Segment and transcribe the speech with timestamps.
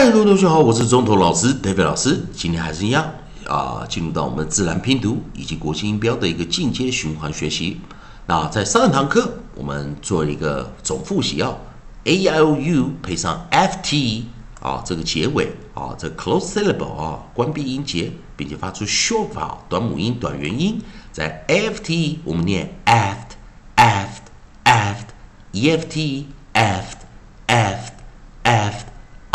[0.00, 2.24] 嗨，各位同学好，我是中头老师 David 老师。
[2.32, 3.04] 今天还是一样
[3.48, 7.80] 啊，进入到我们自然拼读以及国际音标的一个进阶循环学习。
[8.26, 11.52] 那在上一堂课，我们做一个总复习啊
[12.04, 14.26] ，a i o u 配上 f t
[14.60, 19.26] 啊，这个结尾啊，这 close syllable 啊，关闭音节，并且发出 short
[19.68, 20.80] 短母音、短元音。
[21.10, 23.34] 在 f t 我们念 aft
[23.74, 24.28] aft
[24.62, 25.08] aft
[25.50, 26.97] e f t aft aft aft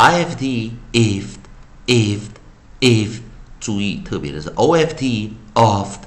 [0.04, 1.38] ift if
[1.88, 2.20] if
[2.82, 3.20] if
[3.62, 5.24] 注意，特别的是 oft
[5.54, 6.00] oft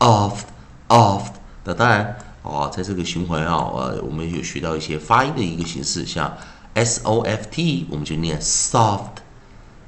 [0.00, 0.46] oft
[0.88, 1.34] oft。
[1.62, 6.36] 那当然哦，在这个循环啊，呃，我们有学到一些发音的一个形式，像
[6.74, 9.22] soft，我们就念 soft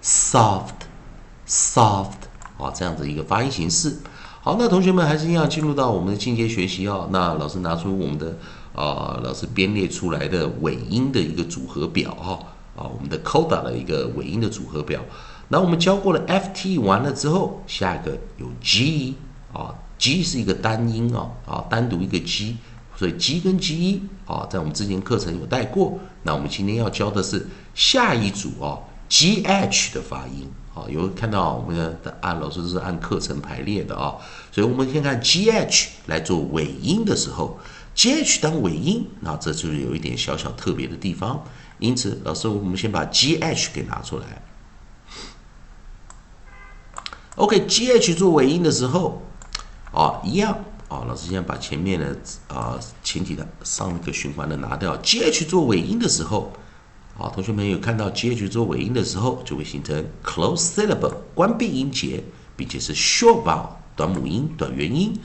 [0.01, 0.87] soft
[1.49, 2.13] soft
[2.59, 3.99] 啊，这样子一个发音形式。
[4.41, 7.09] 好，那同学们还是一样进入到我们的进阶学习哦。
[7.11, 8.39] 那老师拿出我们的
[8.77, 12.39] 啊，老师编列出来的尾音的一个组合表哈
[12.77, 15.01] 啊，我们的 coda 的一个尾音的组合表。
[15.49, 19.15] 那我们教过了 ft 完了之后，下一个有 g
[19.53, 22.57] 啊，g 是一个单音啊啊，单独一个 g，
[22.97, 25.99] 所以 g 跟 g 啊，在我们之前课程有带过。
[26.23, 30.51] 那我们今天要教的是下一组啊，gh 的发音。
[30.77, 31.75] 啊，有看到我们
[32.05, 34.17] 的按老师是按课程排列的啊，
[34.53, 37.59] 所以我们先看 G H 来做尾音的时候
[37.97, 41.43] ，G H 当尾音，那这就是有一点小小特别的地方。
[41.81, 44.43] 因此，老师我们先把 G H 给拿出来。
[47.35, 49.21] OK，G H 做尾音的时候，
[49.93, 52.17] 啊，一样啊，老师先把前面的
[52.49, 56.53] 啊前提的上一个循环的拿掉，G H 做尾音的时候。
[57.19, 62.23] 好，同学们有看到 G H 做尾音的时候，就会形成 close syllable 关闭音节，
[62.57, 65.19] 并且是 short vowel 短母音、短元音。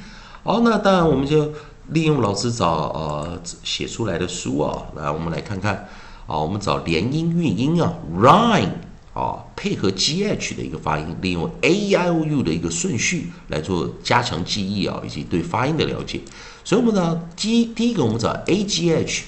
[0.44, 1.54] 好，那当然我们就
[1.90, 5.88] 利用老师找呃写出来的书啊，来我们来看看
[6.28, 8.70] 啊，我们找连音韵音啊，rhyme
[9.14, 16.22] 啊，配合 G H 的一个发音，利用 A I O U 的一个顺序来做加强记忆啊，以及对发音的了解。
[16.64, 19.24] 所以我们呢，第第一个我们找 A G H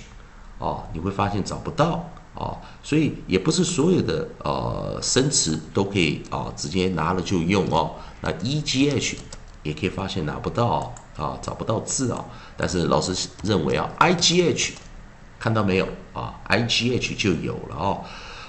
[0.60, 2.10] 啊，你会发现找不到。
[2.36, 7.92] 啊，所以也不是所有的呃生词都可以啊直接拿了就用哦。
[8.22, 9.16] 那 e g h
[9.62, 12.24] 也可以发现拿不到啊，找不到字啊。
[12.56, 14.74] 但是老师认为啊，i g h
[15.40, 18.04] 看到没有啊，i g h 就有了哦。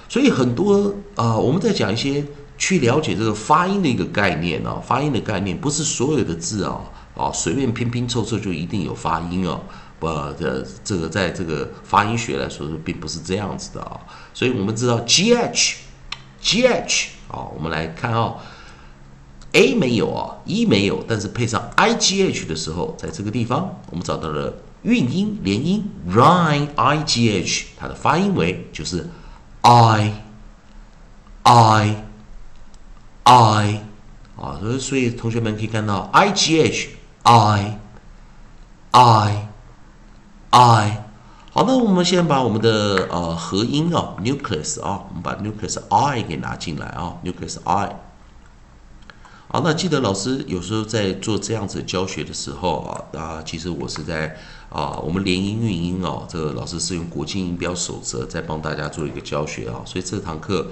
[0.07, 2.23] 所以很多啊，我们在讲一些
[2.57, 6.79] 去了解这个发音的一个概念啊，发音的概念不是所有的字啊
[7.15, 9.59] 啊随便拼拼凑凑就一定有发音哦。
[9.99, 13.99] 不，这这个在这个发音学来说，并不是这样子的啊。
[14.33, 15.77] 所以我们知道 G H
[16.39, 18.35] G H 啊，我们来看啊
[19.55, 29.09] ，A 没有啊，E 没有，但是配上 I G H 的时候，在这个地方我们找到了韵音连音 rhine I G H，它的发音为就是
[29.61, 30.13] I
[31.43, 32.03] I
[33.23, 33.83] I
[34.35, 36.89] 啊，所以所以同学们可以看到 I G H
[37.23, 37.79] I
[38.91, 39.47] I。
[40.57, 41.03] I，
[41.51, 47.93] 好，那我们先把我们的呃合音啊，nucleus 啊，我们把 nucleus I 给拿进来啊，nucleus I。
[49.55, 54.35] 好，那记得老师有时候在做这样子教学的时候啊，啊，其实我是在
[54.67, 60.69] 啊，我们联音韵音哦，这个老师是用国际音标守则在帮大家做一个教学啊，所以这堂课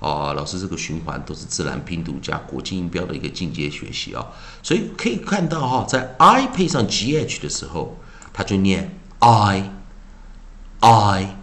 [0.00, 4.26] 啊，老师这个循环都是自然拼读加国际音标的一个进阶学习啊，
[4.62, 7.96] 所以可以看到哈，在 I 配上 GH 的时候，
[8.34, 8.98] 它就念。
[9.18, 9.72] I,
[10.80, 11.36] I,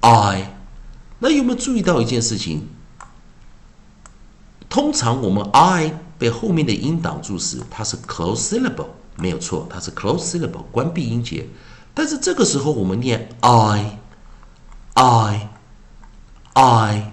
[0.00, 0.56] I，
[1.20, 2.68] 那有没有注意到一件事情？
[4.76, 11.48] 通常我们 I 被后面的音挡住时，它是 close syllable，没有错，它是 close syllable，关闭音节。
[11.94, 13.98] 但是这个时候我们念 I,
[14.92, 15.48] I,
[16.52, 17.12] I，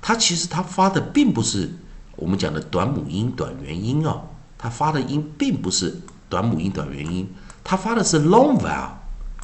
[0.00, 1.74] 它其实它发的并不是
[2.16, 4.22] 我们讲的短母音、短元音啊，
[4.56, 6.00] 它发的音并不是
[6.30, 7.30] 短母音、短元音。
[7.62, 8.88] 它发的是 long vowel，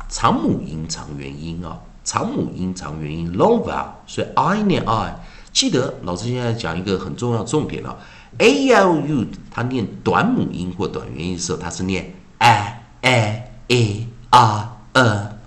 [0.08, 5.20] 长母音长元音啊，长母音长元音 long vowel，所以 I 念 I，
[5.52, 7.98] 记得老师现在讲一个很重要重点了
[8.38, 15.38] ，A L U 它念短母音或短元音的时候，它是念 a a a r a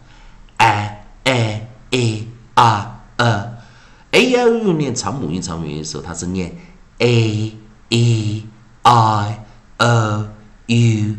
[0.58, 6.56] a a a r a，A L U 念长母音长元音的时候，它是念
[7.00, 7.54] a
[7.90, 8.46] e
[8.84, 9.40] i
[9.78, 10.28] o
[10.68, 11.16] u。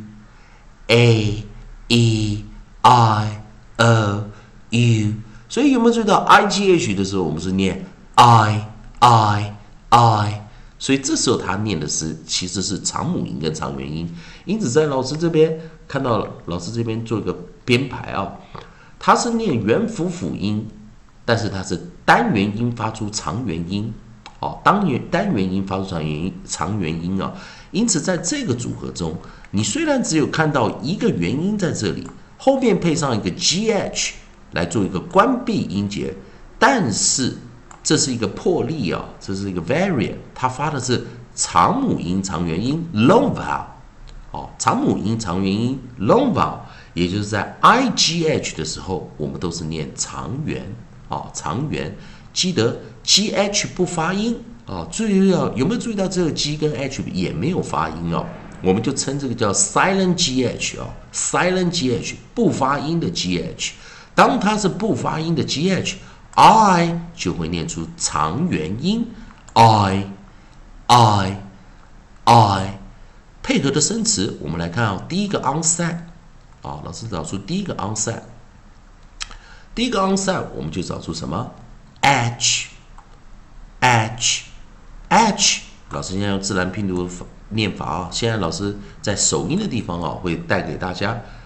[0.86, 1.44] a
[1.88, 2.44] e
[2.82, 3.40] i
[3.78, 4.24] o
[4.70, 5.14] u，
[5.48, 8.68] 所以有没有注意到 i g h 的时候，我们是念 i
[9.04, 9.54] i
[9.90, 10.46] i，
[10.78, 14.10] 所以这时候他念的是其实是长母音跟长元音。
[14.46, 17.36] 因此在老师这边看到，老师这边做一个
[17.66, 18.32] 编排啊，
[18.98, 20.66] 他是念元辅辅音
[21.26, 23.92] 但是它是单元音发出长元音，
[24.40, 27.32] 哦，单元单元音发出长元音长元音啊。
[27.70, 29.16] 因此，在这个组合中，
[29.50, 32.06] 你虽然只有看到一个元音在这里，
[32.38, 34.12] 后面配上一个 gh
[34.52, 36.14] 来做一个关闭音节，
[36.58, 37.36] 但是
[37.84, 43.66] 这是一个破例啊，这是一个 variant，它发的是长母音长元音 long vowel，
[44.32, 46.58] 哦，长母音长元音 long vowel，
[46.94, 50.74] 也就是在 i g h 的时候，我们都是念长元，
[51.08, 51.94] 哦，长元，
[52.32, 54.36] 记得 g h 不发音。
[54.66, 58.24] 啊，注意到有没有注意到这个 G 跟 H 也没有发音哦？
[58.62, 63.72] 我们就称这个叫 silent GH 啊，silent GH 不发音的 GH。
[64.14, 65.96] 当它是不发音的 g h
[66.34, 69.12] I 就会念出长元音
[69.52, 70.08] I
[70.86, 71.42] I
[72.24, 72.78] I。
[73.42, 75.96] 配合的生词，我们来看啊，第一个 onset
[76.62, 78.22] 啊，老师找出第一个 onset，
[79.74, 81.52] 第一个 onset 我们就找出什么
[82.00, 82.68] H
[83.80, 84.44] H。
[85.10, 87.08] h，老师现在用自然拼读
[87.50, 88.08] 念法啊。
[88.10, 91.20] 现在老师在首音的地方啊，会带给大家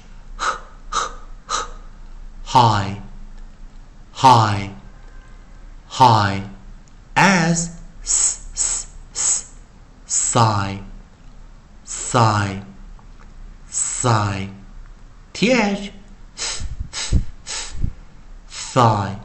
[2.45, 3.01] high,
[4.13, 4.71] high,
[5.89, 6.43] high
[7.15, 7.71] as
[8.03, 9.47] s, s, s,
[10.07, 10.83] sigh,
[11.85, 12.63] sigh,
[13.71, 14.51] sigh,
[15.42, 15.92] Th,
[18.48, 19.16] thigh,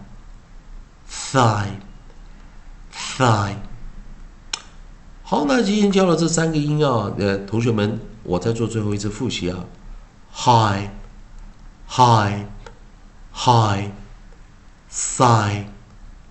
[1.06, 1.72] thigh,
[2.90, 3.56] thigh。
[5.22, 9.66] 好，那今天教了这三个音啊，呃，同学们，我再做最后一次复习啊
[10.32, 10.88] ，high,
[11.86, 12.46] high,
[13.34, 13.90] high,
[14.90, 15.66] sigh,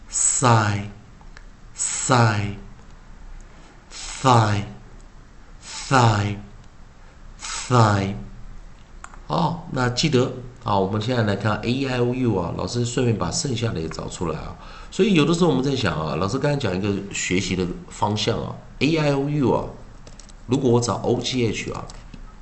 [0.09, 0.85] sigh。
[1.75, 2.55] thigh,
[3.91, 4.63] thigh,
[5.61, 6.37] thigh,
[7.37, 8.24] thigh。
[9.27, 10.31] 哦，那记得
[10.63, 14.55] 啊，我们现在来看 a i o u 啊，老师顺便把剩下的也找出来啊。
[14.91, 19.65] 所以有的时候我们在想啊，老师刚才讲一个学习的方向啊，a i o u 啊，
[20.47, 21.83] 如果我找 o g h 啊，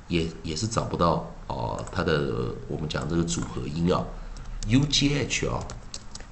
[0.08, 4.04] 也也是找不到啊，它的我们讲这个组合音啊
[4.68, 5.58] ，u g h 啊。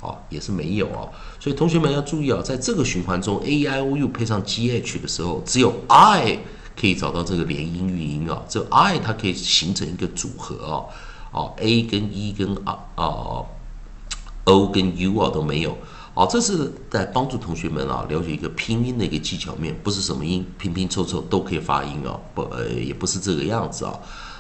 [0.03, 1.07] 啊，也是没有啊，
[1.39, 6.37] 所以同学们要注意啊，在这个循环中，a i o u 配上 g h 的时候，只有 i
[6.79, 13.45] 可以找到这个连音韵音啊，这 i 它可以形成一个组合啊，啊 a 跟 e 跟啊啊
[14.45, 15.77] o 跟 u 啊都没有，
[16.15, 23.99] 啊，这是在帮助同学们啊了解一个拼音的一个技巧面，不是什么音拼拼凑凑都可以发音啊，不呃也不是这个样子啊，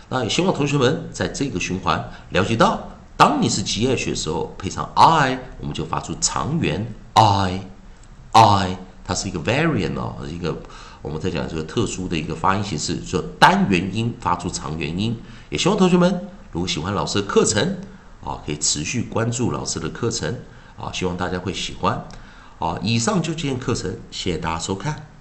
[0.08, 2.80] 那也希望同学们在这个循环了解到。
[3.14, 10.56] 当你是 G H 的时候，配上 I，我们就发出长元 I，I，它是一个 variant 哦，一个
[11.00, 15.16] 我们在讲这个特殊的一个发音形式，说单元音发出长元音。
[15.50, 17.78] 也希望同学们如果喜欢老师的课程
[18.24, 20.34] 啊，可以持续关注老师的课程
[20.76, 22.04] 啊，希望大家会喜欢
[22.58, 22.78] 啊。
[22.82, 25.11] 以上就这件课程，谢谢大家收看。